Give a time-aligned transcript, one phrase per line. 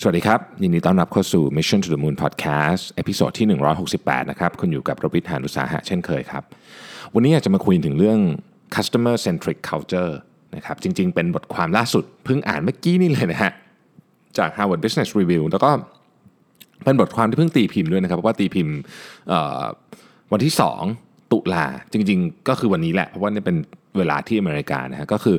[0.00, 3.46] สวัสดีครับ ยินดีต้อนรับเข้าสู่ Mission to the Moon Podcast episode ที่
[3.88, 6.42] 168 นะครับ คุณอยู่กับรวิศ หาญอุตสาหะเช่นเคยครับ
[7.14, 8.18] วันนี้อยากจะมาคุยถึงเรื่อง
[8.76, 10.12] customer centric culture
[10.56, 13.52] นะครับจริง ๆ เป็นบทความล่าสุด เพิ่งอ่านเมื่อกี้นี่เลยนะฮะ
[14.38, 15.70] จาก Harvard Business Review แล้วก็
[16.84, 18.76] เป็นบทความที่เพิ่งตีพิมพ์ด้วยนะครับเพราะว่าตีพิมพ์
[20.32, 20.54] วันที่
[20.92, 23.56] 2 ตุลาจริง ๆ ก็คือวันนี้แหละเพราะว่านี่เป็น
[23.98, 25.36] เวลาที่อเมริกานะฮะก็คือ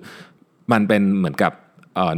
[0.71, 1.53] มันเป็นเหมือนกับ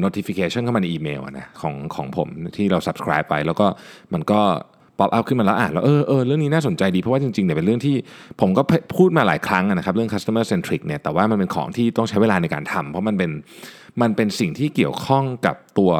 [0.05, 3.67] notification เข้ามาในอีเมลอะนะของของผมที่เรา subscribe ไป แล้วก็
[4.13, 4.41] มันก็
[4.99, 7.95] pop up ขึ้นมาแล้วอ่านแล้วเออเออเรื่องนี้น่าสนใจดี เพราะว่าจริงๆเนี่ยเป็นเรื่องที่
[8.41, 8.61] ผมก็
[8.97, 13.31] พูดมาหลายครั้งนะครับเรื่อง customer centric เนี่ยแต่ว่ามันเป็นของที่ต้องใช้เวลาในการทำเพราะมันเป็น
[14.01, 15.91] มันเป็นสิ่งที่เกี่ยวข้องกับตัว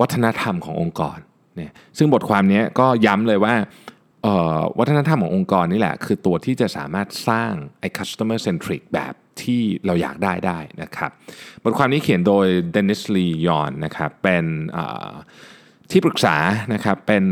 [0.00, 1.18] วัฒนธรรมขององค์กร
[1.56, 3.54] เนี่ยซึ่งบทความนี้ก็ย้ำเลยว่า
[4.22, 11.10] เอ่อวัฒนธรรมขององค์กรนี่แหละ คือตัวที่จะสามารถสร้างไอ้ customer centric แบบ ที่เราอยากได้ได้นะครับ
[11.62, 14.44] บทความนี้เขียนโดยเดนิสลียอนนะครับเป็น
[15.90, 16.36] ที่ปรึกษา
[16.74, 17.24] นะครับเป็น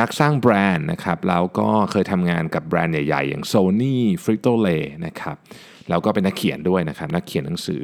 [0.00, 5.36] นักสร้างแบรนด์นะครับแล้วก็เคยทำงานกับแบรนด์ใหญ่ๆ อย่าง Sony Frito-Lay นะครับ
[5.90, 7.82] แล้วก็เป็นนักเขียนด้วยนะครับนักเขียนหนังสือ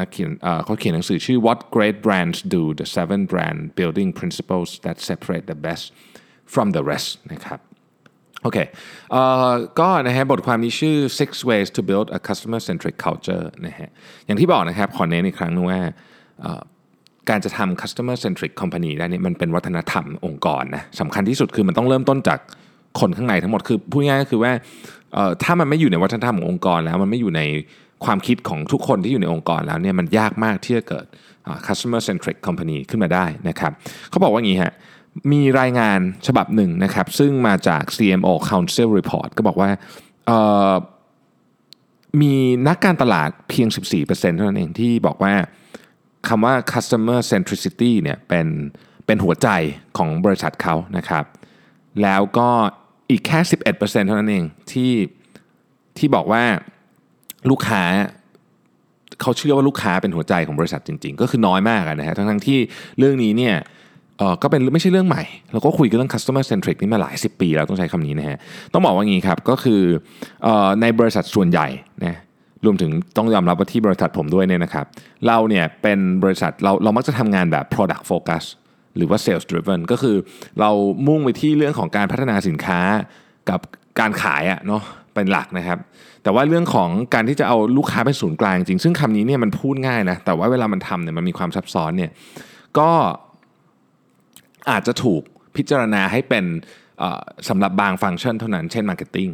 [0.00, 0.30] นักเขียน
[0.64, 5.84] เขาเขียนหนังสือชื่อ What Great Brands Do the Seven Brand Building Principles That Separate the Best
[6.52, 7.60] from the Rest นะครับ
[8.46, 8.60] โอเค
[9.12, 13.88] เอ่อก็นะฮะบทความนี้ชื่อ six ways to build a customer centric culture นะฮะ
[14.26, 15.80] อย่างที่บอกนะครับขอเน้นอีกครั้งนึงว่า
[17.30, 22.38] การจะทำ customer centric company ได้เนี่ยมันเป็นวัฒนธรรมองค์กรนะสำคัญที่สุดคือมันต้องเริ่มต้นจาก
[23.00, 24.52] คนข้างในทั้งหมดคือพูดง่ายๆก็คือว่า
[25.42, 27.42] ถ้ามันไม่อยู่ในวัฒนธรรมขององค์กรแล้วมันไม่อยู่ใน
[28.04, 31.06] ความคิดของทุกคนที่อยู่ในองค์กรแล้วเนี่ยมันยากมากที่จะเกิด
[31.66, 33.72] customer centric company ขึ้นมาได้นะครับ
[34.10, 34.72] เขาบอกว่าอย่างนี้ฮะ
[35.32, 39.70] มีรายงานฉบับหนึ่งนะครับ ซึ่งมาจาก CMO Council Report ก็บอกว่า
[42.20, 42.34] มี
[42.68, 43.68] นักการตลาดเพียง
[44.02, 45.34] 14%เท่านั้นเองที่บอกว่า
[46.28, 48.46] คำว่า customer centricity เนี่ยเป็น
[49.06, 49.48] เป็นหัวใจ
[49.96, 51.24] ของบริษัทเขานะครับ
[52.02, 52.48] แล้วก็
[53.10, 53.38] อีกแค่
[53.72, 54.92] 11%เท่านั้นเองที่
[55.98, 56.42] ที่บอกว่า
[57.50, 57.82] ลูกค้า
[59.20, 62.58] เขาเชื่อว่าลูกค้าเป็นหัวใจของบริษัทจริง ๆ ก็คือน้อยมากนะฮะทั้งๆที่
[62.98, 63.56] เรื่องนี้เนี่ย
[64.18, 65.22] เออก็เป็นไม่ใช่เรื่องใหม่
[65.52, 68.38] เราก็คุยกันเรื่อง customer centric นี่มาหลาย 10 ปีแล้วต้องใช้คำนี้นะฮะ
[68.72, 69.82] ต้องบอกว่างี้ครับ ก็คือ
[70.46, 71.66] ออในบริษัทส่วนใหญ่
[72.04, 72.16] นะ
[72.64, 74.86] รวมถึงต้องยอมรับว่าที่บริษัทผมด้วยเนี่ยนะครับ
[75.26, 78.44] เราเนี่ยเป็นบริษัทเราเรามักจะทำงานแบบ product focus
[78.96, 80.16] หรือว่า sales driven ก็คือ
[80.60, 80.70] เรา
[81.06, 82.80] มุ่งไปที่เรื่องของการพัฒนาสินค้า
[83.50, 83.60] กับ
[84.00, 84.82] การขายอะเนาะ
[85.14, 85.78] เป็นหลักนะครับ
[86.22, 92.10] แต่ว่าเรื่องของการที่จะเอาลูกค้าเป็นศูนย์กลางจริง ซึ่งคำนี้เนี่ยมันพูดง่ายนะ แต่ว่าเวลามันทำเนี่ยมันมีความซับซ้อนเนี่ย
[92.78, 92.90] ก็
[94.70, 95.22] อาจจะถูก
[95.56, 96.44] พิจารณาให้เป็น
[97.48, 99.28] สำหรับบางฟังก์ชันเท่านั้น เช่น marketing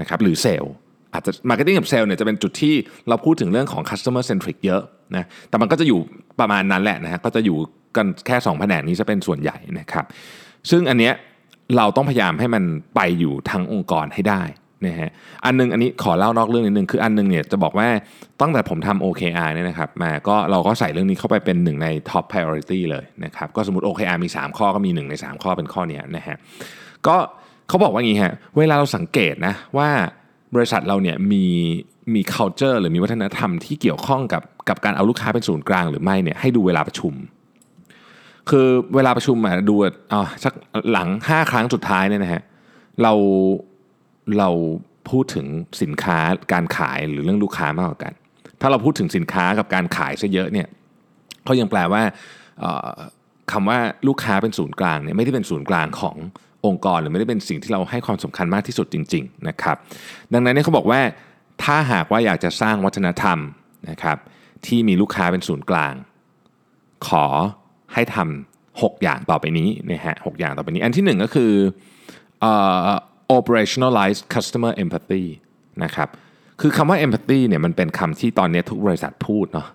[0.00, 0.72] นะครับหรือเซลล์
[1.14, 2.74] อาจจะ marketing กับเซลล์เนี่ยจะเป็นจุดที่
[3.08, 4.82] เราพูดถึงเรื่องของ customer centric เยอะ
[5.16, 6.00] นะแต่มันก็จะอยู่
[6.40, 7.58] ประมาณนั้นแหละนะฮะก็จะอยู่
[7.96, 10.04] กันแค่ 2 แผนกนี้จะเป็นส่วนใหญ่นะครับ
[10.70, 11.14] ซึ่งอันเนี้ย
[11.76, 12.64] เราต้องพยายามให้มัน
[12.94, 14.42] ไปอยู่ทั้งองค์กรให้ได้
[14.86, 15.10] นะฮะ
[15.44, 17.88] อันหนึงอันนี้ขอเล่านอกเรื่องนิดนึงคืออันหนึงเนี่ยจะบอกว่า
[18.40, 26.36] ตั้งแต่ผมทำ OKR เนี่ยนะครับมาก็เราก็ใส่เรื่องนี้เข้าไปเป็นหนึ่งใน top priority เลยนะครับก็สมมติ OKR มี 3 ข้อก็มี 1 ใน 3 ข้อเป็นข้อเนี้ยนะฮะ
[27.06, 27.16] ก็
[27.68, 29.88] เขาบอกว่าอย่างนี้ฮะเวลาเราสังเกตนะว่า
[30.54, 31.44] บริษัทเราเนี่ยมี
[32.14, 37.14] มี culture หรือมีวัฒนธรรมที่เกี่ยวข้องกับกับการเอาลูกค้าเป็นศูนย์กลางหรือไม่เนี่ยให้ดูเวลาประชุม
[38.50, 39.74] คือเวลาประชุมอะดู
[40.12, 40.52] อ่าสัก
[40.92, 42.42] หลัง 5 ครั้งสุดท้ายเนี่ยนะฮะ
[43.02, 43.12] เรา
[44.38, 44.50] เรา
[45.10, 45.46] พูดถึง
[45.82, 46.18] สินค้า
[46.52, 48.12] การขายหรือเรื่องลูกค้ามากกว่ากัน
[48.60, 50.68] ถ้าเราพูดถึงสินค้ากับการขายซะเยอะเนี่ย
[51.44, 52.02] เขายังแปลว่า
[52.60, 52.90] เอ่อ
[53.52, 53.78] คำว่า
[54.08, 56.16] ลูกค้าเป็นศูนย์กลางเนี่ยไม่ได้เป็นศูนย์กลางของ
[56.66, 59.76] องค์กร หรือไม่ได้เป็นสิ่งที่เราให้ความสำคัญมากที่สุดจริง ๆนะครับ
[60.32, 61.00] ดังนั้นเนี่ยเขาบอกว่า
[61.62, 63.38] ถ้าหากว่าอยากจะสร้างวัฒนธรรม
[63.90, 64.18] นะครับ
[64.66, 65.94] ที่มีลูกค้าเป็นศูนย์กลาง
[67.08, 67.24] ขอ
[67.94, 71.52] ให้ทำหกอย่างต่อไปนี้นะฮะหกอย่างต่อไปนี้ อันที่หนึ่งก็คือ
[72.44, 72.46] อ
[73.36, 75.24] operationalize customer empathy
[75.84, 76.08] นะครับ
[76.60, 79.68] คือคำว่า empathy เนี่ยมันเป็นคำที่ตอนนี้ทุกบริษัทพูดเนาะ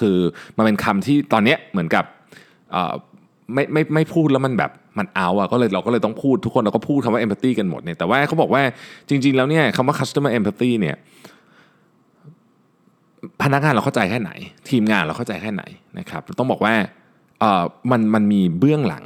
[0.00, 0.16] คือ
[0.56, 2.04] มันเป็นคำที่ตอนนี้เหมือนกับ
[3.54, 8.62] ไม่ไม่ไม่พูดแล้วมันแบบมันเอาอะก็เลยเราก็เลยต้องพูดทุกคนเราก็พูดคำว่า empathy กันหมดเนี่ยแต่ว่าเขาบอกว่า
[9.08, 10.96] จริง ๆ แล้วเนี่ยคำว่า customer empathy เนี่ย
[13.42, 14.30] พนักงานเราเข้าใจแค่ไหน
[14.70, 15.62] ทีมงานเราเข้าใจแค่ไหน
[15.98, 16.74] นะครับต้องบอกว่า
[17.90, 19.04] มันมันมีเบื้องหลัง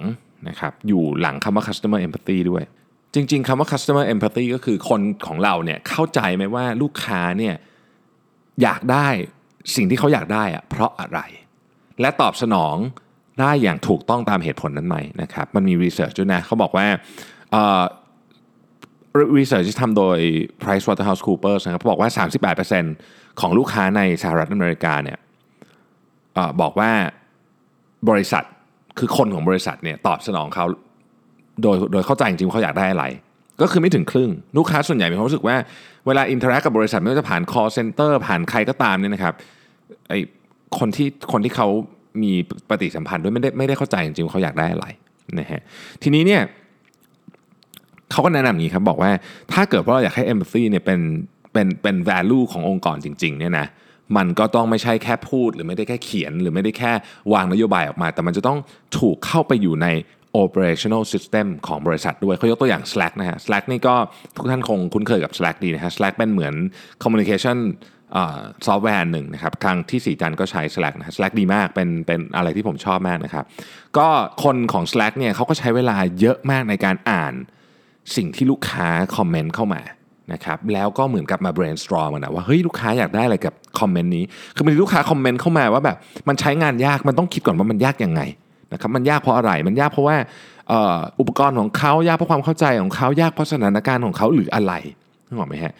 [0.48, 2.64] นะครับอยู่หลังคำว่า customer empathy ด้วย
[3.14, 7.54] จริง ๆคำว่า customer empathy ก็คือคนของเราเนี่ยเข้าใจไหมว่าลูกค้าเนี่ย
[8.62, 9.06] อยากได้
[9.76, 11.20] สิ่งที่เขาอยากได้อะเพราะอะไร
[12.00, 12.76] และตอบสนอง
[13.40, 16.86] ได้อย่างถูกต้องตามเหตุผลนั้นไหมนะครับ มันมี research ด้วยนะเขาบอกว่า
[19.38, 20.18] research ที่ทำโดย
[20.62, 22.08] PricewaterhouseCoopers นะครับบอกว่า
[22.74, 25.18] 38%ของลูกค้าในสหรัฐอเมริกาเนี่ย
[26.36, 26.90] อบอกว่า
[28.08, 28.44] บริษัท
[28.98, 30.66] คือคนของบริษัทเนี่ยตอบสนองเขา
[31.62, 33.04] โดยโดยเข้าใจจริงๆเขาอยากได้อะไร
[33.60, 35.56] ก็คือไม่ถึงครึ่ง ลูกค้าส่วนใหญ่มีความรู้สึกว่า
[36.06, 39.34] เวลา interact กับบริษัทไม่ว่าจะผ่าน call center ผ่านใครก็ตามเนี่ยนะครับ
[40.08, 40.14] ไอ
[40.78, 41.68] คนที่คนที่เขา
[42.22, 42.32] มี
[42.68, 44.86] ปฏิสัมพันธ์ด้วยไม่ได้ไม่ได้เข้าใจจริงๆเขาอยากได้อะไร
[45.38, 45.62] นะฮะ
[46.02, 46.42] ทีนี้เนี่ย
[48.10, 49.10] เขาก็แนะนำอย่างนี้ครับบอกว่า
[49.52, 51.00] ถ้าเกิดว่าเราอยากให้ empathy เนี่ยเป็น
[51.52, 53.66] เป็นเป็น value ขององค์กรจริงๆเนี่ยนะ
[54.16, 56.92] มันก็ต้องไม่ใช่แค่พูด หรือไม่ได้แค่เขียน หรือไม่ได้แค่
[57.32, 58.58] วางนโยบายออกมา แต่มันจะต้อง
[58.98, 59.86] ถูกเข้าไปอยู่ใน
[60.42, 63.94] operational system ของบริษัทด้วยเขายกตัวอย่าง Slack นะฮะ Slack นี่ก็
[64.36, 66.54] ทุกท่านคงคุ้นเคยกับ Slack ดีนะฮะ Slack เป็นเหมือน
[67.02, 67.58] communication
[68.66, 73.44] ซอฟต์แวร์หนึ่งนะครับทางที่สีจันก็ใช้ Slack นะ Slack ดีมากเป็นเป็นอะไรที่ผมชอบมากนะครับ
[73.98, 74.08] ก็
[74.44, 77.34] คนของ Slack เนี่ยเขาก็ใช้เวลาเยอะมากในการอ่าน
[78.16, 79.82] สิ่งที่ลูกค้าคอมเมนต์เข้ามา
[80.32, 84.24] นะครับแล้วก็เหมือนกับมา brainstorm นะว่าเฮ้ยลูกค้าอยากได้อะไรกับคอมเมนต์นี้
[84.54, 85.96] คือบางทีลูกค้าคอมเมนต์เข้ามาว่าแบบ
[86.28, 88.20] มันใช้งานยากมันต้องคิดก่อนว่ามันยากยังไง
[88.72, 90.16] นะครับมันยากเพราะอะไรมันยากเพราะว่า
[91.20, 94.72] อุปกรณ์ของเขายากเพราะความเข้าใจของเขายากเพราะสถานการณ์ของเขาหรืออะไร
[95.26, 95.72] นึกออกไหมฮะ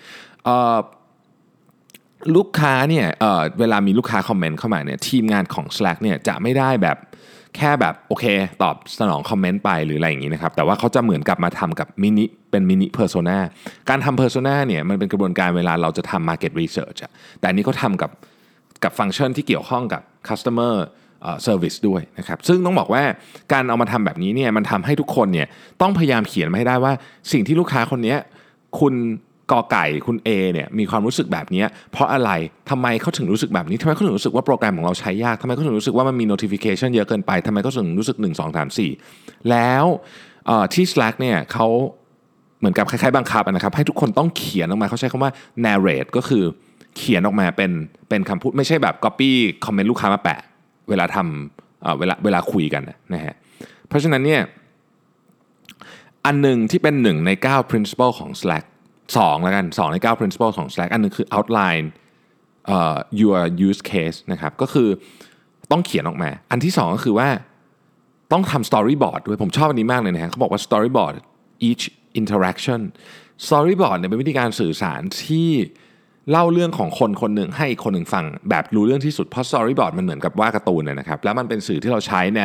[2.37, 6.96] ลูกค้าเนี่ยเเวลามีลูกค้า comment เข้ามาเนี่ยทีมงานของ Slack เนี่ยจะไม่ได้แบบ
[7.56, 8.25] แค่แบบโอเค
[8.62, 13.38] ตอบสนอง comment ไปหรืออะไรอย่างนี้นะครับแต่ว่าเขาจะเหมือนกับมาทำกับมินิเป็น mini persona
[13.88, 16.96] การทำ persona เนี่ยมันเป็นกระบวนการเวลาเราจะทำ market research
[17.38, 18.11] แต่อันนี้เขาทำกับ
[18.85, 20.75] กับฟังก์ชันที่เกี่ยวข้องกับ customer
[21.42, 23.02] เซอร์วิสด้วยนะครับซึ่งต้องบอกว่า
[23.52, 25.46] การเอามาทำแบบนี้เนี่ยมันทำให้ทุกคนเนี่ย
[25.80, 26.92] ต้องพยายามเขียนมาให้ได้ว่า
[27.32, 28.16] สิ่งที่ลูกค้าคนนี้
[28.80, 28.94] คุณ
[29.52, 32.30] กอไก่คุณ A เนี่ยมีความรู้สึกแบบนี้ เพราะอะไร
[32.70, 39.84] ทำไมเขาถึงรู้สึกแบบนี้ทำไมเขาถึงรู้สึกว่าโปรแกรมของเราใช้ยากทำไมเขาถึงรู้สึกว่ามันมี notification เยอะเกินไปทำไมเขาถึงรู้สึก 1 2 3 4 แล้ว
[40.74, 41.66] ที่ Slack เนี่ยเขา
[42.58, 45.32] เหมือนกับคล้ายๆบังคับนะครับ ให้ทุกคนต้องเขียนออกมาเขาใช้คำว่า
[45.64, 46.44] narrate ก็คือ
[46.96, 47.70] เขียนออกมาเป็น
[48.08, 49.30] เป็นคำพูดไม่ใช่แบบ copy
[49.64, 50.40] คอมเมนต์ลูกค้ามาแปะ
[50.88, 52.82] เวลาทำเวลาเวลาคุยกัน
[53.14, 53.35] นะฮะ
[53.88, 54.43] เพราะฉะนั้นเนี่ย
[56.25, 58.64] อันหนึ่งที่เป็นหนึ่งใน 9 principle ของ Slack
[59.05, 61.87] 2แล้วกัน 2 ใน 9 principle ของ Slack อันนึงคือ outline
[62.75, 63.38] uh, your
[63.69, 64.88] use case นะครับก็คือ
[65.70, 67.29] ต้องเขียนออกมา อันที่ 2 ก็คือว่า
[68.32, 71.14] ต้องทำ storyboard ด้วยผมชอบอันนี้มากเลยนะฮะเขาบอกว่า storyboard
[71.69, 71.85] each
[72.20, 72.81] interaction
[73.46, 75.50] storyboard เนี่ยเป็นวิธีการสื่อสารที่
[76.30, 82.42] เล่าเรื่องของคนคนหนึ่งให้อีกคนหนึ่งฟังแบบรู้เรื่องที่สุดเพราะ storyboard มันเหมือนกับว่าการ์ตูนนะครับ แล้วมันเป็นสื่อที่เราใช้ใน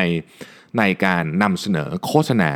[0.78, 2.50] ในการนำเสนอโฆษณา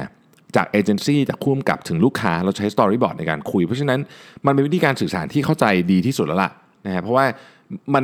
[0.56, 4.00] จากเอเจนซี่จากคู่กับถึงลูกค้าเราใช้ storyboard ในการคุย เพราะฉะนั้น
[4.46, 6.52] มันเป็นวิธีการสื่อสารที่เข้าใจดีที่สุดแล้วล่ะ
[6.86, 7.26] นะฮะเพราะว่า
[7.94, 8.04] มัน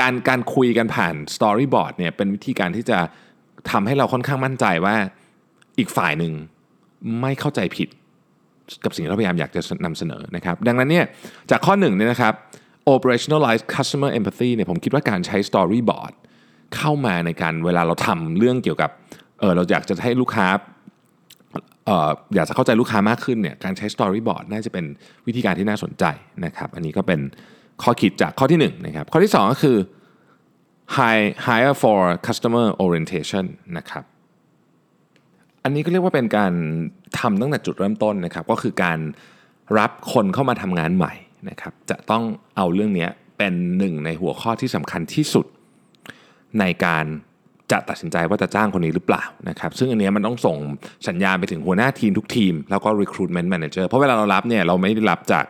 [0.00, 2.98] การการคุยกันผ่าน storyboard เนี่ยเป็นวิธีการที่จะ
[3.70, 4.96] ทำให้เราค่อนข้างมั่นใจว่า
[5.78, 6.32] อีกฝ่ายหนึ่ง
[7.20, 7.88] ไม่เข้าใจผิด
[8.84, 11.04] กับสิ่งที่เราพยายามอยากจะนำเสนอนะครับ ดังนั้นเนี่ย
[11.50, 12.34] จากข้อหนึ่งเนี่ยนะครับ
[12.94, 16.12] operationalize customer empathy เนี่ยผมคิดว่าการใช้ storyboard
[16.76, 18.90] เข้ามาในการเวลาเราทำเรื่องเกี่ยวกับ
[19.40, 20.46] เออเราอยากจะให้ลูกค้า
[21.86, 24.84] เอออยากจะเข้าใจลูกค้ามากขึ้นเนี่ยการใช้ storyboard น่าจะเป็น
[25.26, 26.04] วิธีการที่น่าสนใจ
[26.44, 27.20] นะครับอันนี้ก็เป็น
[27.82, 29.76] ข้อคิดจากข้อที่1นนะครับข้อที่ 2 ก็คือ
[30.96, 33.44] high hire for customer orientation
[33.76, 34.04] นะครับ
[35.64, 36.52] อันนี้ก็เรียกว่าเป็นการ
[37.18, 38.98] ทำตั้งแต่จุดเริ่มต้นนะครับก็คือการ
[39.78, 41.14] รับคนเข้ามาทำงานใหม่
[41.48, 42.22] นะครับจะต้อง
[42.56, 43.06] เอาเรื่องนี้
[43.38, 45.46] เป็นหนึ่งในหัวข้อที่สำคัญที่สุด
[46.60, 47.04] ในการ
[47.72, 50.56] จะตัดสินใจว่าจะจ้างคนนี้หรือเปล่านะครับซึ่งอันนี้มันต้องส่ง
[51.08, 55.44] สัญญาณไปถึงหัวหน้าทีมทุกทีม แล้วก็ recruitment manager เพราะเวลาเรารับเนี่ยเราไม่ได้รับจาก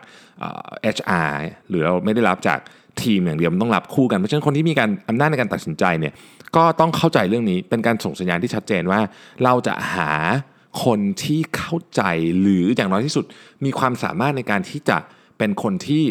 [0.95, 1.31] HR
[1.69, 2.59] หรือเราไม่ได้รับจาก
[3.03, 6.13] ทีมอย่างเดียวมันต้องรับคู่กันเพราะฉะนั้นคนที่มีการอำนาจในการตัดสินใจเนี่ย
[6.55, 8.99] ก็ต้องเข้าใจเรื่องนี้เป็นการส่งสัญญาณที่ชัดเจนว่า
[9.43, 10.11] เราจะหา
[10.83, 12.01] คนที่เข้าใจ
[12.41, 13.25] หรืออย่างน้อยที่สุด
[13.65, 14.97] มีความสามารถในการที่จะ
[15.39, 16.03] เป็นคนที่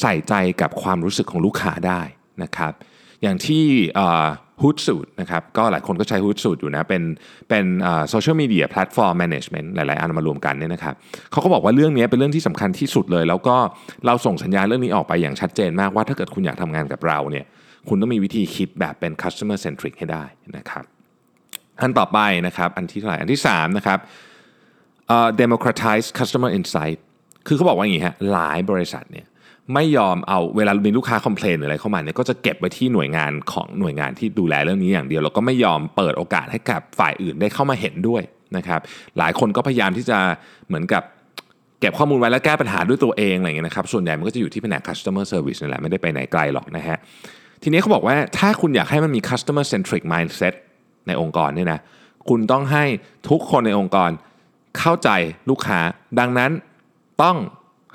[0.00, 2.02] ใส่ใจกับความรู้สึกของลูกค้าได้
[2.42, 2.72] นะครับ
[3.22, 3.64] อย่างที่
[4.62, 7.02] ฮูดสูตรนะครับก็หลายคนก็ใช้ฮูดสูตรอยู่นะ เป็น
[7.48, 7.64] เป็น
[8.10, 10.94] โซเชียลมีเดียแพลตฟอร์มแมネจเมนต์หลาย ๆ อันมารวมกันเนี่ยนะครับ
[11.30, 13.56] เขาก็บอกว่าเรื่องนี้เป็นเรื่องที่สำคัญที่สุดเลย แล้วก็
[14.06, 17.46] เราส่งสัญญาณเรื่องนี้ออกไปอย่างชัดเจนมากว่าถ้าเกิดคุณอยากทำงานกับเราเนี่ย
[17.88, 20.24] คุณต้องมีวิธีคิดแบบเป็น customer centric ให้ได้
[20.56, 20.84] นะครับ
[21.80, 23.98] อันต่อไปนะครับอันที่เท่าไหร่อันที่3นะครับ
[25.14, 26.98] uh, democratize customer insight
[27.46, 29.26] คือเขาบอกว่าอย่างนี้ฮะหลายบริษัทเนี่ย
[29.74, 38.22] ไม่ยอมเอาเวลามีลูกค้าคอมเพลนหรืออะไรเข้ามาเนี่ยก็จะเก็บไว้ที่หน่วยงานของหน่วยงานที่ดูแลเรื่องนี้อย่างเดียวแล้วก็ไม่ยอมเปิดโอกาสให้กับฝ่ายอื่นได้เข้ามาเห็นด้วย
[38.56, 38.80] นะครับ
[39.18, 40.18] หลายคนก็พยายามที่จะ
[40.68, 41.02] เหมือนกับ
[41.80, 46.98] เก็บข้อมูลไว้แล้วแก้ปัญหาด้วยตัวเองอะไรเงี้ยนะครับส่วนใหญ่มันก็จะอยู่ที่แผนก customer service นั่นแหละไม่ได้ไปไหนไกลหรอกนะฮะ
[47.62, 50.54] ทีนี้เขาบอกว่าถ้าคุณอยากให้มันมี customer centric mindset
[51.06, 51.80] ในองค์กรเนี่ยนะ
[52.28, 52.84] คุณต้องให้
[53.28, 54.10] ทุกคนในองค์กร
[54.78, 55.10] เข้าใจ
[55.50, 55.80] ลูกค้า
[56.20, 56.50] ดังนั้น
[57.22, 57.36] ต้อง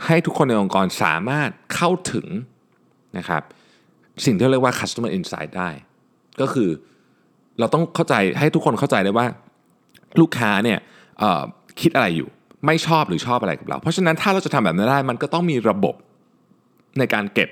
[0.06, 2.28] ให้ทุกคนในองค์กรสามารถเข้าถึง
[3.18, 3.44] นะครับ
[4.26, 5.70] สิ่งที่เรียกว่า customer insight ได้
[6.42, 6.70] ก็คือ
[7.60, 9.28] เราต้องเข้าใจให้ทุกคนเข้าใจได้ว่า
[10.22, 10.80] ลูกค้าเนี่ย
[11.82, 12.30] คิดอะไรอยู่
[12.66, 15.96] ไม่ชอบหรือชอบอะไรกับเรา เพราะฉะนั้นถ้าเราจะทำแบบนั้นได้ มันก็ต้องมีระบบ
[17.00, 17.50] ในการเก็บ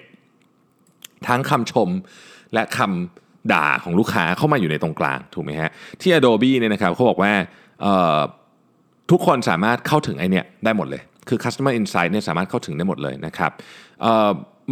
[1.28, 1.90] ทั้งคำชม
[2.54, 5.72] และคำด่าของลูกค้าเข้ามาอยู่ในตรงกลางถูกไหมฮะ
[6.02, 7.32] ที่ Adobe เนี่ยนะครับเขาบอกว่า
[9.12, 13.52] ทุกคนสามารถเข้าถึงไอเนี่ยได้หมดเลย คือ customer insight เนี่ยสามารถเข้าถึงได้หมดเลยนะครับ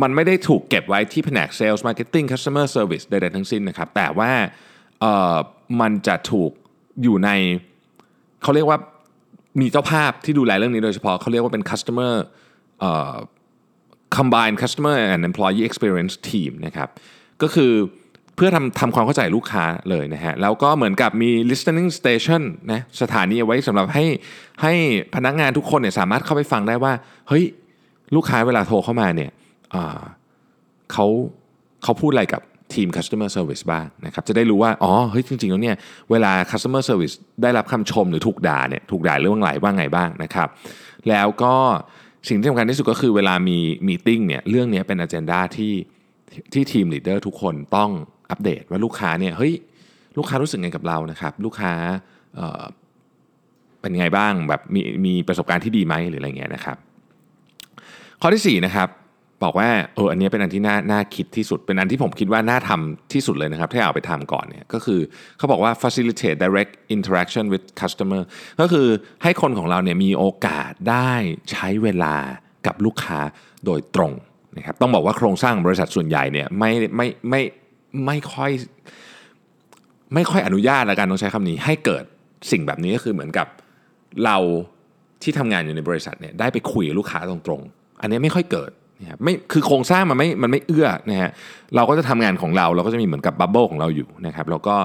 [0.02, 4.32] มันไม่ได้ถูกเก็บไว้ที่แผนก sales marketing customer service ใดๆทั้งสิ้นนะครับ แต่ว่า
[5.82, 6.52] มันจะถูก
[7.04, 7.30] อยู่ใน
[8.44, 8.80] เขาเรียกว่า
[9.62, 12.14] มีเจ้าภาพที่ดูแลเรื่องนี้โดยเฉพาะเขาเรียกว่าเป็น customer
[14.18, 16.90] combined customer and employee experience team นะครับ
[17.42, 17.74] ก็คือ
[18.36, 24.06] เพื่อทำทำความเข้าใจลูกค้าเลยนะฮะแล้วก็เหมือนกับมี listening station นะสถานีเอาไว้สำหรับให้
[24.62, 24.74] ให้
[25.16, 26.94] พนักงานทุกคนเนี่ยสามารถเข้าไปฟังได้ว่า
[27.30, 27.44] เฮ้ย
[28.16, 29.32] ลูกค้าเวลาโทรเข้ามาเนี่ย
[30.92, 31.06] เขา
[31.84, 32.42] เขาพูดอะไรกับ
[32.74, 35.78] ทีม customer service บ้างนะครับจะได้รู้ว่า อ๋อเฮ้ยจริงๆแล้วเนี่ย
[36.12, 40.48] เวลา customer service ได้รับคำชมหรือถูกด่าเนี่ยถูกด่าเรื่องไหนว่าไงบ้างนะครับ
[41.10, 41.54] แล้วก็
[42.28, 45.74] สิ่งที่สำคัญที่สุดก็คือเวลามี meeting เนี่ยเรื่องนี้เป็นอ g e n d a ที่
[46.54, 47.92] ที่ทีมลีดเดอร์ทุกคนต้อง
[48.30, 49.54] อัปเดตว่าลูกค้าเนี่ยเฮ้ย
[50.18, 52.40] ลูกค้ารู้สึกไงกับเรานะครับ ลูกค้า
[53.82, 56.78] เป็นไงบ้างแบบมีมีประสบการณ์ที่ดีไหมหรืออะไรเงี้ยนะครับ
[58.22, 58.90] ข้อที่4นะครับ
[59.44, 65.00] บอกว่าเอออันนี้เป็นอันที่น่าน่าคิดที่สุดเป็นอันที่ผมคิดว่าน่าทำที่สุดเลยนะครับถ้าเอาไปทำก่อนเนี่ยก็คือ
[65.38, 68.22] เขาบอกว่า facilitate direct interaction with customer
[68.62, 68.88] ก็คือ
[69.24, 71.12] ให้คนของเราเนี่ยมีโอกาสได้
[71.52, 72.16] ใช้เวลา
[72.66, 73.20] กับลูกค้า
[73.66, 74.14] โดยตรง
[74.58, 77.42] นะครับต้องบอกว่าโครงสร้างบริษัทส่วนใหญ่เนี่ยไม่ไม่ไม่
[78.06, 78.52] ไม่ค่อย
[80.14, 82.04] ไม่ค่อยอนุญาตละกันต้องใช้คำนี้ ให้เกิด
[82.52, 83.48] สิ่งแบบนี้ก็คือเหมือนกับ
[84.26, 84.38] เรา
[85.24, 88.72] ที่ทำงานอยู่ในบริษัทเนี่ยได้ไปคุยกับลูกค้าตรงๆ อันนี้ไม่ค่อยเกิด
[89.02, 91.32] นะครับไม่คือโครงสร้างมันไม่มันไม่เอื้อนะฮะ
[91.76, 94.76] เราก็จะทำงานของเราเราก็จะมีเหมือนกับบับเบิลของเราอยู่นะครับแล้วก็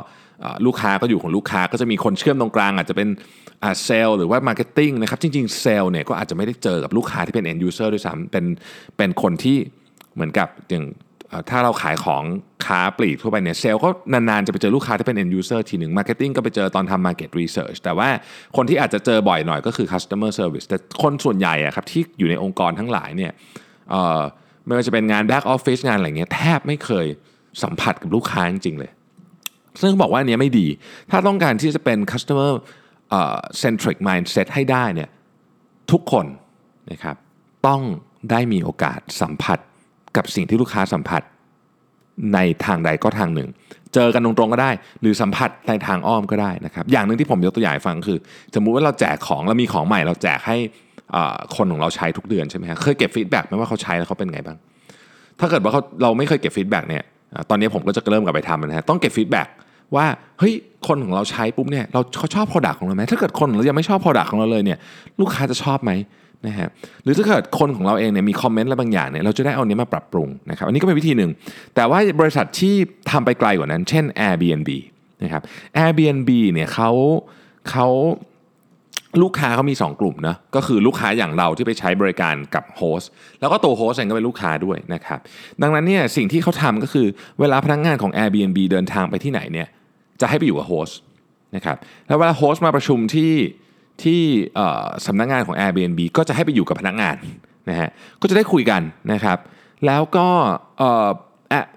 [0.67, 3.09] ลูกค้าก็อยู่ของลูกค้าก็จะมีคนเชื่อมตรงกลาง อาจจะเป็น
[3.85, 8.45] เซลล์หรือว่า marketing นะครับจริงๆเซลล์เนี่ยก็อาจจะไม่ได้เจอกับลูกค้าที่เป็น end user ด้วยซ้ำเป็น
[8.97, 9.57] เป็นคนที่
[10.15, 10.85] เหมือนกับอย่าง
[11.49, 12.23] ถ้าเราขายของ
[12.71, 18.09] ค้าปลีกทั่วไปเนี่ยเซลล์ก็นานๆ จะไปเจอลูกค้าที่เป็น end user ทีหนึ่ง marketing ก็ไปเจอตอนทำ market research แต่ว่า
[18.57, 23.33] คนที่อาจจะเจอบ่อยหน่อยก็คือ customer service แต่คนส่วนใหญ่อะครับที่อยู่ในองค์กรทั้งหลายเนี่ย
[24.65, 27.07] ไม่ว่าจะเป็นงาน back office งานอะไรเงี้ยแทบไม่เคย
[27.63, 28.91] สัมผัสกับลูกค้าจริงๆเลย
[29.83, 30.67] ซึ่งบอกว่าอันนี้ไม่ดี
[31.11, 32.51] ถ้าต้องการที่จะเป็น customer
[33.63, 35.09] centric mindset ให้ได้เนี่ย
[35.93, 36.27] ทุกคน
[36.91, 37.17] นะครับ
[37.67, 37.83] ต้อง
[38.31, 39.59] ได้มีโอกาสสัมผัส
[40.17, 41.23] กับสิ่งที่ลูกค้าสัมผัส
[42.35, 43.49] ในทางใดก็ทางหนึ่ง
[43.95, 48.19] เจอกันตรงๆก็ได้ หรือสัมผัสในทางอ้อมก็ได้นะครับ อย่างหนึ่งที่ผมยกตัวอย่างฟังคือ
[48.55, 50.57] สมมุติว่าเราแจกของเรามีของใหม่เราแจกให้
[51.57, 54.57] คนของเราใช้ทุกเดือนใช่ไหมครเคยเก็บฟีดแบ็กไหมว่าเขาใช้แล้วเขาเป็นไงบ้าง
[55.41, 57.03] ถ้าเกิดว่าเขาเราไม่เคยเก็บ feedback เนี่ย
[57.51, 59.49] ตอนนี้ผมก็จะเริ่มกลับไปทำนะฮะต้องเก็บ feedback
[59.97, 60.07] ว่า
[60.39, 60.55] เฮ้ย
[60.89, 64.79] คนของเราใช้ปุ๊บเนี่ยเราเขาชอบ Product ของเราไหมถ้าเกิดคนเรายังไม่ชอบ Product ของเราเลยเนี่ย
[65.21, 65.91] ลูกค้าจะชอบไหม
[66.47, 66.69] นะฮะ
[67.03, 71.31] หรือถ้าเกิดคนของเราเองเนี่ยมีคอมเมนต์อะไรบางอย่างเนี่ยเราจะได้เอาเนี้ยมาปรับปรุงนะครับอันนี้ก็เป็นวิธีหนึ่ง
[71.75, 72.75] แต่ว่าบริษัทที่
[73.11, 74.71] ทำไปไกลกว่านั้น เช่น Airbnb
[75.23, 75.43] นะครับ
[75.79, 76.91] Airbnb เนี่ยเขา
[77.71, 77.89] เขา
[79.23, 85.19] ลูกค้าเขามี 2 กลุ่มนะก็คือลูกค้าอย่างเราที่ไปใช้บริการกับ hostแล้วก็ตัว host เองก็เป็นลูกค้าด้วยนะครับ
[85.63, 87.07] ดังนั้นเนี่ยสิ่งที่เขาทำก็คือ
[87.41, 89.69] เวลาพนักงานของ Airbnb เดินทางไปที่ไหนเนี่ย
[90.21, 90.99] จะให้ไปอยู่กับ host
[91.57, 93.33] นะครับแล้วเวลา host มาประชุมที่
[94.05, 94.23] ที่
[95.07, 97.17] สำนักงานของ Airbnb ก็จะให้ไปอยู่กับพนักงาน
[97.71, 97.89] นะฮะ
[98.21, 99.39] ก็จะได้คุยกันนะครับ
[99.87, 100.27] แล้วก็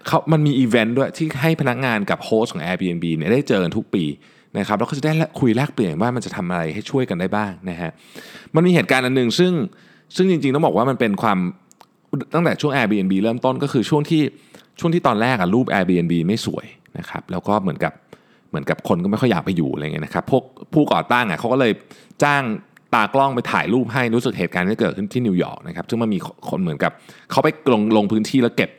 [0.08, 4.04] เขามันมีอีเวนต์ด้วยที่ให้พนักงานกับ host ของ Airbnb เนี่ยได้เจอกันทุกปี
[4.58, 7.92] นะครับแล้วก็จะได้คุยแลกเปลี่ยนว่ามันจะทำอะไรให้ช่วยกันได้บ้างนะฮะ
[8.56, 9.54] มันมีเหตุการณ์อันหนึ่งซึ่ง
[10.16, 11.38] ซึ่งจริงๆต้องบอกว่ามันเป็นความ
[12.34, 14.22] ตั้งแต่ช่วง Airbnb เริ่มต้นก็คือช่วงที่
[14.80, 16.66] ช่วงที่ตอนแรกอะรูป Airbnb ไม่สวย
[16.98, 17.94] นะครับแล้วก็เหมือนกับ
[18.54, 20.44] เหมือนกับคนก็ไม่ค่อยอยากไปอยู่อะไรเงี้ยนะครับพวก
[20.74, 21.72] ผู้ก่อตั้งอะเขาก็เลย
[22.24, 22.44] จ้าง
[22.94, 26.20] ตากล้องไปถ่ายรูปให้รู้สึกเหตุการณ์ที่เกิดขึ้นที่นิวยอร์กนะครับซึ่งมันมี
[26.50, 26.92] คนเหมือนกับ
[27.32, 28.70] เขาไปลงลงพื้นที่แล้วเก็บ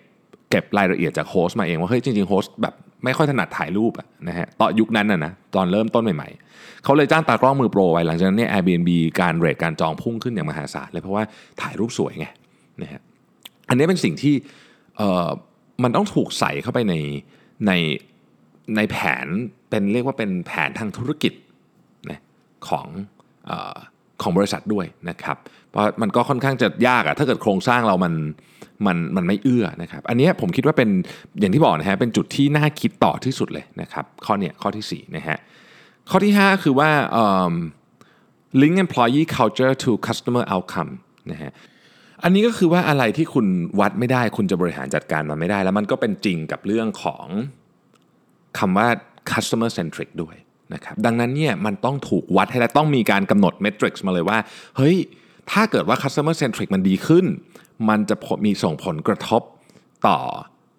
[0.51, 8.91] เก็บรายละเอียดจาก host มาเองว่าเฮ้ยจริงๆ host แบบไม่ค่อยถนัดถ่ายรูปอะนะฮะตอนยุคนั้นนะนะตอนเริ่มต้นใหม่ๆเขาเลยจ้างตากล้องมือโปรไว้หลังจากนั้นเนี่ย Airbnb
[9.21, 11.25] การเรทการจองพุ่งขึ้นอย่างมหาศาลเลยเพราะว่า
[11.63, 12.27] ถ่ายรูปสวยไง
[12.83, 13.01] นะฮะ
[13.69, 14.35] อันนี้เป็นสิ่งที่
[14.97, 15.29] เอ่อ
[15.83, 16.95] มันต้องถูกใส่เข้าไปใน
[17.67, 17.73] ใน
[18.77, 19.27] ในแผน
[19.75, 21.33] เป็นเรียกว่าเป็นแผนทางธุรกิจ
[22.11, 22.21] นะ
[22.69, 22.87] ของ
[23.51, 23.53] อ
[24.23, 25.37] ของบริษัทด้วยนะครับ
[25.71, 28.15] เพราะมันก็ค่อนข้างจะยากอะถ้าเกิดโครงสร้างเรามัน
[28.87, 30.91] มันมันไม่เอื้อนะครับ อันนี้ผมคิดว่าเป็น
[31.41, 35.39] อย่างที่บอกนะฮะเป็นจุดที่น่าคิดต่อที่สุดเลยนะครับ ข้อเนี้ยข้อที่4นะฮะ
[36.11, 36.91] ข้อที่ 5 คือว่า
[38.61, 40.93] link employee culture to customer outcome
[41.33, 41.51] นะฮะ
[42.23, 43.47] อันนี้ก็คือว่าอะไรที่คุณ
[43.81, 47.27] วัดไม่ได้คุณจะบริหารจัดการมันไม่ได้ แล้วมันก็เป็นจริงกับเรื่องของ
[48.59, 48.89] คำว่า
[49.33, 50.37] customer centric ด้วย
[50.75, 54.39] นะครับดังนั้นเนี่ยมันต้องถูกวัดให้ได้ต้องมีการกำหนดเมทริกซ์มาเลยว่า
[54.77, 54.97] เฮ้ย
[55.51, 57.25] ถ้าเกิดว่า customer centric มันดีขึ้น
[57.89, 59.43] มันจะมีส่งผลกระทบ
[60.07, 60.19] ต่อ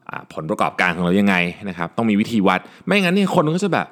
[0.10, 1.36] อผลประกอบการของเรายังไง
[1.70, 3.88] นะครับต้องมีวิธีวัด ไม่งั้นเนี่ยคนก็จะแบบ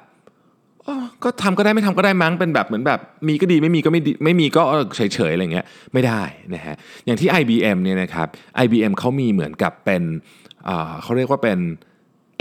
[1.24, 4.62] ก็ทำก็ได้ไม่ทำก็ได้มั้งเป็นแบบเหมือนแบบมีก็ดีไม่มีก็ไม่ดีไม่มีก็
[4.96, 6.22] เฉยๆอะไรเงี้ยไม่ได้
[6.54, 8.28] นะฮะอย่างที่ IBM เนี่ยนะครับ
[8.64, 10.02] IBM เขามีเหมือนกับเป็น
[11.02, 11.58] เขาเรียกว่าเป็น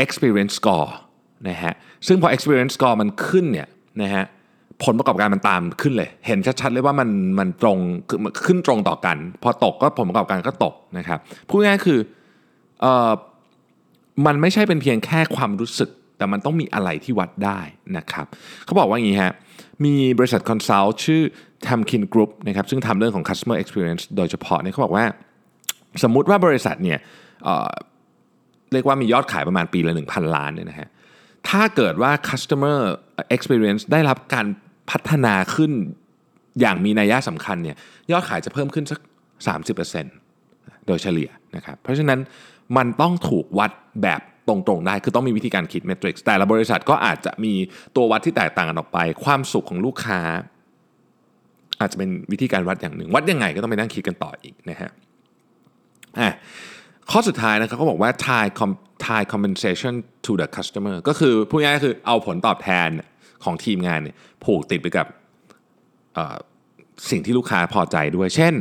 [0.03, 0.91] experience score
[1.49, 1.73] นะฮะ
[2.07, 3.67] ซึ่งพอ experience score มันขึ้นเนี่ย
[4.01, 4.25] นะฮะ
[4.83, 7.09] ผลประกอบการมันตามขึ้นเลย เห็นชัดๆเลยว่ามัน
[7.39, 7.77] มันตรง
[8.45, 11.19] ขึ้นตรงต่อกัน พอตกก็ผลประกอบการก็ตกนะครับ
[11.49, 11.99] พูดง่ายๆคือ
[12.81, 13.11] เออ
[14.25, 17.59] มันไม่ใช่เป็นเพียงแค่ความรู้สึก แต่มันต้องมีอะไรที่วัดได้
[17.97, 18.25] นะครับ
[18.65, 19.33] เขาบอกว่าอย่างนี้ฮะ
[19.85, 21.21] มีบริษัท consult ชื่อ
[21.67, 25.05] Temkin Group นะครับซึ่งทำเรื่องของ customer experience โดยเฉพาะเนี่ยเขาบอกว่า
[26.03, 26.99] สมมุติว่าบริษัทเนี่ย
[27.45, 30.87] เรียกว่ามียอดขายประมาณปีละ 1,000 ล้านเนี่ยนะฮะ
[31.49, 32.79] ถ้าเกิดว่า customer
[33.35, 34.47] experience ได้รับการ
[34.91, 35.71] พัฒนาขึ้น
[36.59, 37.77] อย่างมีนัยยะสำคัญเนี่ย
[38.11, 38.99] ยอดขายจะเพิ่มขึ้นสัก
[39.73, 42.19] 30%โดยเฉลี่ยนะครับเพราะฉะนั้น
[42.77, 43.71] มันต้องถูกวัด
[44.03, 47.53] แบบตรงๆได้ คือต้องมีวิธีการคิดเมทริกซ์แต่ละบริษัทก็อาจจะมี
[47.95, 50.19] ตัววัดที่แตกต่างกันออกไป ความสุขของลูกค้า
[51.79, 54.91] อาจจะเป็นวิธีการวัดอย่างหนึ่ง วัดยังไงก็ต้องไปนั่งคิดกันต่ออีกนะฮะ
[56.19, 56.29] อะ
[57.11, 58.49] ข้อสุดท้ายนะครับเขาบอกว่า tie
[59.05, 59.93] tie compensation
[60.25, 62.89] to the customer ก็คือพูดง่ายๆคือเอาผลตอบแทน
[63.43, 65.07] ของทีมงานเนี่ยผูกติดไปกับ
[67.09, 68.53] สิ่งที่ลูกค้าพอใจด้วย เช่น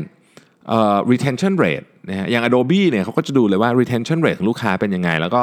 [1.12, 5.42] retention rate นะฮะอย่าง Adobe เนี่ยเขาก็จะดูเลยว่า retention rate ของลูกค้าเป็นยังไง แล้วก็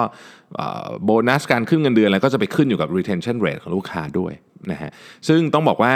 [1.05, 4.33] โบนัสการขึ้นเงินเดือนอะไรก็จะไปขึ้นอยู่กับ retention rate ของลูกค้าด้วย
[4.71, 4.91] นะฮะ
[5.27, 5.93] ซึ่งต้องบอกว่า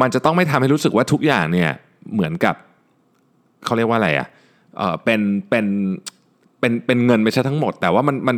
[0.00, 1.70] มันจะต้องไม่ทำให้รู้สึกว่าทุกอย่างเนี่ย
[2.12, 2.54] เหมือนกับ
[3.64, 4.28] เขาเรียกว่าอะไรอะ
[5.04, 5.66] เป็นเป็น
[6.62, 8.36] เป็นเป็นเงินไปใช้ทั้งหมด แต่ว่ามันมัน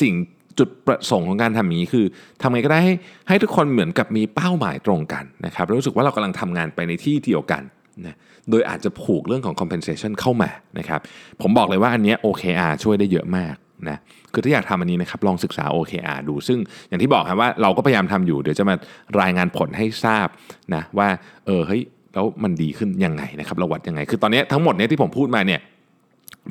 [0.00, 0.14] สิ่ง
[0.58, 2.06] จุดประสงค์ของการทำอย่างนี้คือ
[2.42, 2.94] ทำไงก็ได้ให้
[3.28, 7.62] ให้ทุกคนเหมือนกับมีเป้าหมายตรงกันนะครับรู้สึกว่าเรากำลังทำงานไปในที่เดียวกัน
[8.06, 8.14] นะ
[8.50, 11.00] โดยอาจจะผูกเรื่องของ compensation เข้ามานะครับ
[11.42, 13.54] ผมบอกเลยว่าอันนี้ OKR ช่วยได้เยอะมาก
[13.88, 13.98] นะ
[14.32, 18.74] คือถ้าอยากทำอันนี้นะครับลองศึกษา OKR ดู ซึ่งอย่างที่บอกครับว่าเราก็พยายามทำอยู่ เดี๋ยวจะมา
[19.20, 20.28] รายงานผลให้ทราบ
[20.74, 21.08] นะว่า
[21.46, 21.82] เออเฮ้ย
[22.14, 25.60] แล้วมันดีขึ้นยังไงนะครับเราวัดยังไง คือตอนนี้ทั้งหมดเนี้ยที่ผมพูดมาเนี่ย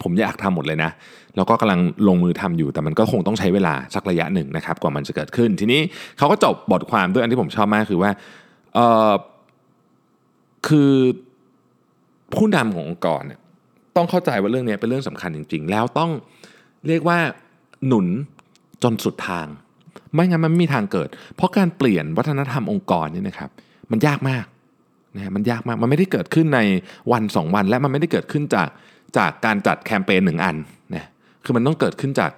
[0.03, 0.91] ผมอยากทำหมดเลยนะ
[1.35, 5.81] แล้วก็กำลังลงมือทำอยู่ แต่มันก็คงต้องใช้เวลาสักระยะหนึ่งนะครับ กว่ามันจะเกิดขึ้น ทีนี้
[6.17, 8.11] เขาก็จบบทความด้วยอันที่ผมชอบมากคือว่า
[8.73, 9.11] เออ
[10.67, 10.91] คือ
[12.33, 13.39] ผู้นำขององค์กรเนี่ย
[13.95, 16.11] ต้องเข้าใจว่าเรื่องนี้เป็นเรื่องสำคัญจริง ๆ แล้วต้อง
[16.87, 17.19] เรียกว่า
[17.87, 18.07] หนุน
[18.83, 19.47] จนสุดทาง
[20.13, 23.49] ไม่งั้นมันไม่มีทางเกิด เพราะการเปลี่ยนวัฒนธรรมองค์กรนี่นะครับ
[23.91, 24.45] มันยากมาก
[25.15, 26.59] นะมันยากมาก มันไม่ได้เกิดขึ้นใน
[27.11, 28.67] วันสองวัน และมันไม่ได้เกิดขึ้นจาก
[29.17, 30.55] จากการจัดแคมเปญหนึ่งอัน
[30.95, 31.07] นะ
[31.43, 32.31] คือมันต้องเกิดขึ้นจาก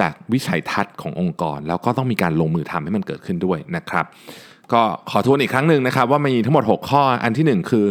[0.00, 4.04] จากวิสัยทัศน์ขององค์กร แล้วก็ต้องมีการลงมือทำให้มันเกิดขึ้นด้วยนะครับ
[4.72, 7.86] ก็ขอทวนอีกครั้งหนึ่งนะครับ ว่ามีทั้งหมด 6 ข้ออันที่ 1 คือ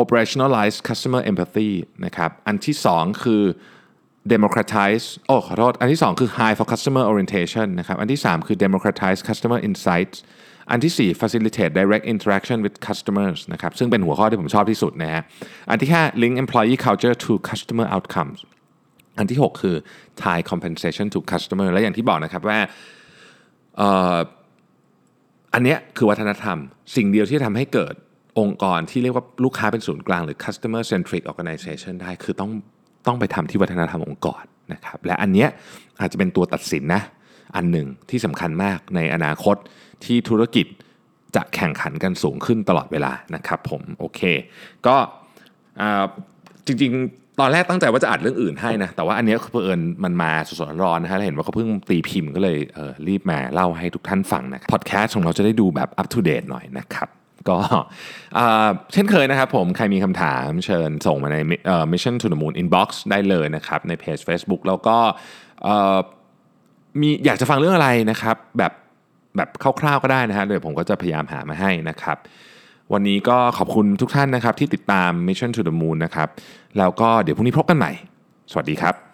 [0.00, 1.70] operationalize customer empathy
[2.04, 3.42] นะครับอันที่ 2 คือ
[4.34, 9.58] democratize โอ้ขอโทษ อันที่ 2 คือ high for customer orientation นะครับ อันที่ 3 คือ democratize customer
[9.68, 10.18] insights
[10.70, 15.22] อันที่ 4 facilitate direct interaction with customers นะครับ ซึ่งเป็นหัวข้อที่ผมชอบที่สุดนะฮะ
[15.70, 18.38] อันที่ 5 link employee culture to customer outcomes
[19.18, 19.76] อันที่ 6 คือ
[20.22, 22.58] tie compensation to customer และอย่างที่บอกนะครับว่า
[25.54, 26.58] อันนี้คือวัฒนธรรม
[26.96, 27.94] สิ่งเดียวที่ทำให้เกิด
[28.40, 32.50] องค์กรที่เรียกว่าลูกค้าเป็นศูนย์กลางหรือ customer centric organization ได้คือต้อง
[33.06, 35.48] ต้องไปทำที่วัฒนธรรมองค์กรนะครับและอันเนี้ย
[36.00, 37.02] อาจจะเป็นตัวตัดสินนะ
[37.56, 39.56] อันหนึ่งที่สำคัญมากในอนาคต
[40.04, 40.66] ที่ธุรกิจ
[41.36, 44.20] จะแข่งขันกันสูงขึ้นตลอดเวลานะครับผมโอเค
[44.86, 44.96] ก็
[46.66, 52.58] จริงๆ ตอนแรกตั้งใจว่าจะอัดเรื่องอื่นให้นะ แต่ว่าอันนี้เพื่อนมันมาสดๆร้อนนะฮะเห็นว่าเขาเพิ่งตีพิมพ์ก็เลย
[53.04, 57.08] เรีบมาเล่าให้ทุกท่านฟังนะพอดแคสต์ของเราจะได้ดูแบบอัป to date หน่อยนะครับ
[57.50, 57.58] ก็
[58.92, 61.36] เช่นเคยนะครับผมใครมีคำถามเชิญส่งมาใน
[61.92, 64.96] Mission to the Moon Inbox ได้เลยนะครับ ในเพจ Facebook แล้วก็
[67.00, 68.72] มีอยากจะฟังเรื่องอะไรนะครับ แบบ
[69.36, 69.48] แบบ
[69.80, 72.18] คร่าวๆก็ได้นะฮะเดี๋ยวผมก็จะพยายามหามาให้นะครับ
[72.92, 76.28] วันนี้ก็ขอบคุณทุกท่านนะครับที่ติดตาม Mission to the Moon นะครับ
[76.78, 77.92] แล้วก็เดี๋ยวพรุ่งนี้พบกันใหม่
[78.50, 79.11] สวัสดีครับ